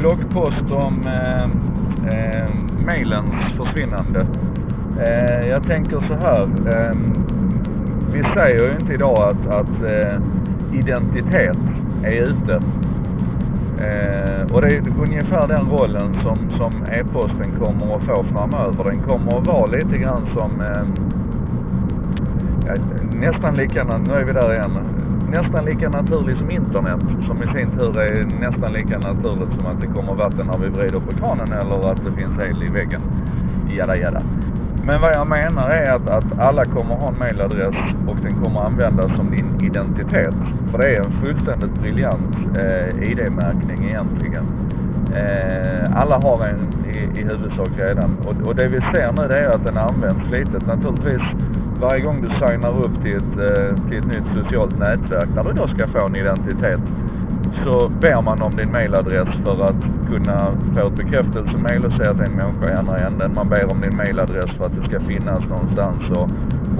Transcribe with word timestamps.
bloggpost 0.00 0.84
om 0.84 1.00
eh, 1.06 1.44
eh, 2.12 2.48
mailens 2.86 3.34
försvinnande. 3.56 4.26
Eh, 5.06 5.48
jag 5.48 5.62
tänker 5.62 5.98
så 5.98 6.14
här. 6.26 6.42
Eh, 6.42 6.96
vi 8.12 8.22
säger 8.22 8.64
ju 8.64 8.72
inte 8.72 8.92
idag 8.94 9.18
att, 9.18 9.54
att 9.54 9.90
eh, 9.90 10.18
identitet 10.72 11.58
är 12.02 12.22
ute. 12.22 12.60
Eh, 13.80 14.54
och 14.54 14.60
det 14.60 14.66
är 14.66 14.82
ungefär 15.08 15.48
den 15.48 15.70
rollen 15.70 16.14
som, 16.14 16.50
som 16.58 16.82
e-posten 16.94 17.52
kommer 17.60 17.96
att 17.96 18.04
få 18.04 18.24
framöver. 18.32 18.84
Den 18.84 19.02
kommer 19.02 19.38
att 19.38 19.46
vara 19.46 19.66
lite 19.66 20.00
grann 20.02 20.28
som 20.36 20.60
eh, 20.60 20.84
ja, 22.66 22.74
nästan 23.12 23.54
lika, 23.54 23.84
nu 23.84 24.14
är 24.14 24.24
vi 24.24 24.32
där 24.32 24.52
igen, 24.52 24.78
nästan 25.30 25.64
lika 25.64 25.88
naturlig 25.88 26.36
som 26.36 26.50
internet 26.50 27.00
som 27.26 27.42
i 27.42 27.58
sin 27.58 27.70
tur 27.78 27.98
är 28.00 28.40
nästan 28.40 28.72
lika 28.72 28.98
naturligt 28.98 29.52
som 29.58 29.66
att 29.70 29.80
det 29.80 29.86
kommer 29.86 30.14
vatten 30.14 30.46
när 30.46 30.58
vi 30.58 30.68
vrider 30.68 31.00
på 31.00 31.12
kranen 31.16 31.52
eller 31.60 31.90
att 31.90 32.04
det 32.04 32.12
finns 32.12 32.42
el 32.42 32.62
i 32.62 32.68
väggen. 32.68 33.02
Jada 33.76 33.96
jada. 33.96 34.22
Men 34.86 35.00
vad 35.00 35.16
jag 35.16 35.28
menar 35.28 35.70
är 35.70 35.90
att, 35.90 36.08
att 36.08 36.38
alla 36.38 36.64
kommer 36.64 36.94
ha 36.94 37.08
en 37.08 37.18
mailadress 37.18 37.76
och 38.08 38.16
den 38.22 38.42
kommer 38.42 38.60
användas 38.60 39.16
som 39.16 39.30
din 39.30 39.58
identitet. 39.62 40.34
För 40.70 40.78
det 40.78 40.88
är 40.96 41.06
en 41.06 41.24
fullständigt 41.24 41.80
briljant 41.80 42.36
eh, 42.56 43.10
ID-märkning 43.10 43.88
egentligen. 43.88 44.46
Eh, 45.14 46.00
alla 46.00 46.18
har 46.22 46.46
en 46.46 46.60
i, 46.94 47.20
i 47.20 47.22
huvudsak 47.22 47.68
redan 47.76 48.16
och, 48.26 48.46
och 48.46 48.54
det 48.56 48.68
vi 48.68 48.80
ser 48.80 49.12
nu 49.18 49.28
det 49.28 49.38
är 49.38 49.56
att 49.56 49.66
den 49.66 49.76
används 49.76 50.30
lite 50.30 50.66
Naturligtvis 50.66 51.22
varje 51.80 52.00
gång 52.00 52.22
du 52.22 52.28
signar 52.28 52.78
upp 52.86 53.02
till 53.02 53.16
ett, 53.16 53.36
eh, 53.38 53.88
till 53.88 53.98
ett 53.98 54.06
nytt 54.06 54.28
socialt 54.34 54.78
nätverk 54.78 55.28
där 55.34 55.44
du 55.44 55.52
då 55.52 55.68
ska 55.68 55.88
få 55.88 56.06
en 56.06 56.16
identitet 56.16 56.80
så 57.64 57.88
ber 57.88 58.22
man 58.22 58.42
om 58.42 58.50
din 58.50 58.72
mailadress 58.72 59.28
för 59.44 59.64
att 59.64 59.80
kunna 60.10 60.38
få 60.74 60.86
ett 60.86 60.96
bekräftelsemail 60.96 61.84
och 61.84 61.92
säga 61.92 62.10
att 62.10 62.18
det 62.18 62.24
är 62.24 62.30
en 62.30 62.36
människa 62.36 62.70
i 62.70 62.74
andra 62.74 62.96
änden. 62.96 63.34
Man 63.34 63.48
ber 63.48 63.72
om 63.72 63.80
din 63.80 63.96
mailadress 63.96 64.50
för 64.56 64.64
att 64.64 64.76
det 64.76 64.84
ska 64.84 65.00
finnas 65.00 65.40
någonstans 65.48 66.00
och, 66.18 66.28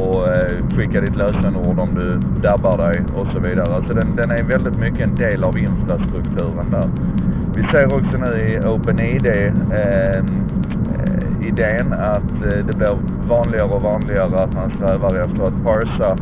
och 0.00 0.28
eh, 0.28 0.76
skicka 0.76 1.00
ditt 1.00 1.16
lösenord 1.16 1.78
om 1.78 1.94
du 1.94 2.18
dabbar 2.48 2.76
dig 2.78 3.02
och 3.16 3.26
så 3.32 3.38
vidare. 3.48 3.84
Så 3.86 3.92
den, 3.92 4.16
den 4.16 4.30
är 4.30 4.42
väldigt 4.42 4.78
mycket 4.78 5.00
en 5.00 5.14
del 5.14 5.44
av 5.44 5.58
infrastrukturen 5.58 6.70
där. 6.70 6.88
Vi 7.56 7.62
ser 7.62 7.84
också 7.84 8.18
nu 8.18 8.46
i 8.46 8.58
OpenID 8.66 9.26
eh, 9.26 10.24
Eh, 11.06 11.48
idén 11.48 11.92
att 11.92 12.32
eh, 12.32 12.66
det 12.66 12.76
blir 12.76 12.98
vanligare 13.28 13.68
och 13.68 13.82
vanligare 13.82 14.44
att 14.44 14.54
man 14.54 14.70
strävar 14.74 15.14
efter 15.24 15.42
att 15.42 15.64
parsa 15.64 16.16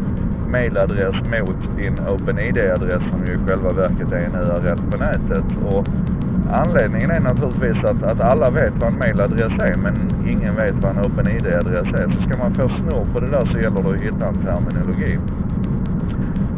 mailadress 0.50 1.14
mot 1.14 1.77
din 1.77 1.95
OpenID-adress 2.09 3.03
som 3.11 3.25
ju 3.27 3.33
i 3.34 3.47
själva 3.47 3.73
verket 3.73 4.12
är 4.12 4.17
en 4.17 4.34
URL 4.34 4.91
på 4.91 4.98
nätet. 4.98 5.45
Och 5.73 5.84
anledningen 6.53 7.11
är 7.11 7.20
naturligtvis 7.20 7.84
att, 7.84 8.03
att 8.03 8.20
alla 8.20 8.51
vet 8.51 8.73
vad 8.81 8.92
en 8.92 8.98
mailadress 8.98 9.53
är 9.62 9.75
men 9.78 9.95
ingen 10.28 10.56
vet 10.56 10.75
vad 10.83 10.97
en 10.97 11.05
OpenID-adress 11.05 12.01
är. 12.01 12.11
Så 12.11 12.23
ska 12.23 12.39
man 12.39 12.55
få 12.55 12.69
snurr 12.69 13.12
på 13.12 13.20
det 13.20 13.31
där 13.31 13.47
så 13.53 13.58
gäller 13.58 13.83
det 13.83 13.91
att 13.91 14.01
hitta 14.01 14.27
en 14.27 14.34
terminologi. 14.34 15.19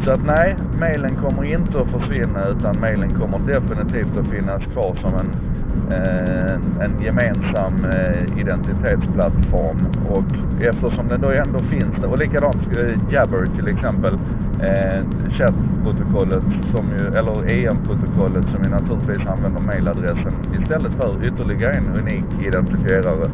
Så 0.05 0.11
att 0.11 0.25
nej, 0.25 0.55
mailen 0.79 1.15
kommer 1.15 1.43
inte 1.43 1.79
att 1.79 2.01
försvinna 2.01 2.47
utan 2.47 2.79
mailen 2.79 3.09
kommer 3.09 3.39
definitivt 3.39 4.17
att 4.17 4.27
finnas 4.27 4.63
kvar 4.63 4.95
som 4.95 5.13
en 5.13 5.53
Eh, 5.91 6.55
en 6.85 7.01
gemensam 7.01 7.85
eh, 7.93 8.39
identitetsplattform 8.39 9.77
och 10.09 10.23
eftersom 10.61 11.07
den 11.07 11.21
då 11.21 11.29
ändå 11.29 11.59
finns 11.59 11.97
och 12.03 12.19
likadant 12.19 12.77
eh, 12.77 13.13
Jabber 13.13 13.45
till 13.45 13.75
exempel 13.75 14.13
eh, 14.61 15.01
chattprotokollet 15.31 16.43
som 16.75 16.85
ju, 16.99 17.07
eller 17.07 17.53
EM-protokollet 17.53 18.43
som 18.43 18.59
ju 18.63 18.69
naturligtvis 18.69 19.27
använder 19.27 19.61
mailadressen 19.61 20.33
istället 20.61 20.91
för 21.01 21.27
ytterligare 21.27 21.73
en 21.73 21.99
unik 21.99 22.25
identifierare. 22.47 23.31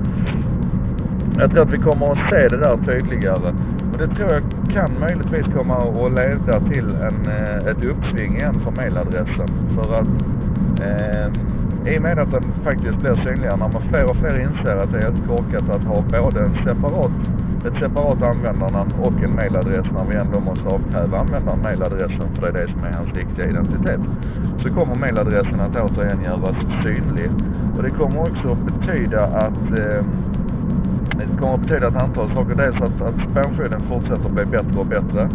Jag 1.37 1.51
tror 1.51 1.63
att 1.65 1.73
vi 1.73 1.77
kommer 1.77 2.11
att 2.11 2.29
se 2.29 2.47
det 2.47 2.57
där 2.57 2.77
tydligare 2.85 3.53
det 3.99 4.07
tror 4.15 4.29
jag 4.33 4.43
kan 4.73 4.99
möjligtvis 4.99 5.53
komma 5.57 5.77
att 5.77 6.11
leda 6.19 6.59
till 6.71 6.89
en, 7.07 7.19
eh, 7.37 7.71
ett 7.71 7.83
uppsving 7.83 8.35
igen 8.35 8.53
för 8.63 8.71
mailadressen 8.81 9.49
för 9.75 9.93
att 9.93 10.09
eh, 10.87 11.27
i 11.93 11.97
och 11.97 12.01
med 12.01 12.19
att 12.19 12.31
den 12.31 12.43
faktiskt 12.63 12.97
blir 13.01 13.13
synligare 13.13 13.57
när 13.57 13.69
man 13.73 13.83
fler 13.91 14.03
och 14.11 14.17
fler 14.21 14.35
inser 14.47 14.75
att 14.83 14.91
det 14.91 14.97
är 14.97 15.03
helt 15.03 15.27
korkat 15.27 15.69
att 15.75 15.83
ha 15.83 15.97
både 16.01 16.39
en 16.39 16.55
separat, 16.65 17.15
ett 17.67 17.75
separat 17.83 18.21
användarnamn 18.21 18.91
och 19.05 19.23
en 19.23 19.35
mailadress 19.35 19.85
när 19.93 20.05
vi 20.09 20.15
ändå 20.23 20.39
måste 20.39 20.65
avkräva 20.75 21.17
användaren 21.19 21.61
mailadressen 21.63 22.27
för 22.35 22.41
det 22.41 22.59
är 22.59 22.67
det 22.67 22.73
som 22.73 22.83
är 22.83 22.93
hans 22.93 23.13
riktiga 23.17 23.45
identitet. 23.45 24.01
Så 24.61 24.69
kommer 24.77 24.95
mailadressen 24.95 25.59
att 25.59 25.75
återigen 25.75 26.21
göras 26.23 26.57
synlig. 26.83 27.31
Och 27.77 27.83
det 27.83 27.89
kommer 27.89 28.19
också 28.19 28.57
betyda 28.69 29.23
att 29.25 29.79
eh, 29.79 30.01
det 31.19 31.37
kommer 31.39 31.53
att 31.53 31.61
betyda 31.61 31.87
ett 31.87 32.03
antal 32.03 32.35
saker. 32.35 32.55
Dels 32.55 32.75
att, 32.75 33.01
att 33.01 33.31
spamskydden 33.31 33.79
fortsätter 33.79 34.25
att 34.25 34.31
bli 34.31 34.45
bättre 34.45 34.79
och 34.79 34.85
bättre 34.85 35.29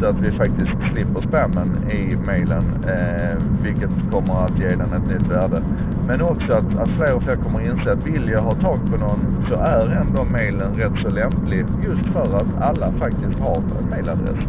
så 0.00 0.06
att 0.06 0.26
vi 0.26 0.30
faktiskt 0.30 0.92
slipper 0.92 1.20
spammen 1.28 1.68
i 1.90 2.16
mailen, 2.26 2.64
eh, 2.94 3.36
vilket 3.62 3.90
kommer 4.10 4.44
att 4.44 4.58
ge 4.58 4.68
den 4.68 4.92
ett 4.92 5.08
nytt 5.08 5.30
värde. 5.30 5.62
Men 6.06 6.22
också 6.22 6.52
att, 6.52 6.78
att 6.78 6.88
fler 6.88 7.14
och 7.14 7.22
fler 7.22 7.36
kommer 7.36 7.60
att 7.60 7.66
inse 7.66 7.92
att 7.92 8.06
vill 8.06 8.28
jag 8.28 8.42
ha 8.42 8.50
tag 8.50 8.78
på 8.90 8.96
någon 8.96 9.44
så 9.48 9.54
är 9.54 9.86
ändå 10.00 10.24
mailen 10.24 10.72
rätt 10.74 10.96
så 11.02 11.14
lämplig 11.14 11.64
just 11.82 12.06
för 12.12 12.36
att 12.36 12.62
alla 12.68 12.92
faktiskt 12.92 13.38
har 13.40 13.56
en 13.56 13.90
mailadress. 13.90 14.44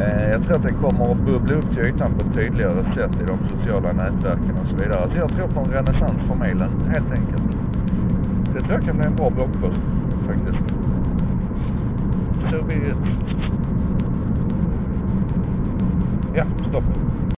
Eh, 0.00 0.30
jag 0.30 0.42
tror 0.42 0.56
att 0.56 0.62
den 0.62 0.74
kommer 0.74 1.12
att 1.12 1.18
bubbla 1.18 1.56
upp 1.56 1.68
till 1.74 1.86
ytan 1.86 2.10
på 2.14 2.26
ett 2.26 2.34
tydligare 2.34 2.84
sätt 2.94 3.22
i 3.22 3.24
de 3.24 3.38
sociala 3.48 3.92
nätverken 3.92 4.54
och 4.62 4.68
så 4.70 4.76
vidare. 4.84 5.10
Så 5.12 5.20
jag 5.20 5.28
tror 5.28 5.48
på 5.48 5.60
en 5.60 5.72
renässans 5.72 6.18
för 6.28 6.34
mailen, 6.34 6.70
helt 6.94 7.10
enkelt. 7.18 7.58
Det 8.54 8.60
tror 8.60 8.72
jag 8.72 8.82
kan 8.82 8.96
bli 8.96 9.06
en 9.06 9.16
bra 9.16 9.30
bloggpost 9.30 9.80
this. 10.36 10.54
So 12.50 12.62
be 12.62 12.76
it. 12.76 12.96
Yeah, 16.34 16.46
stop. 16.68 17.17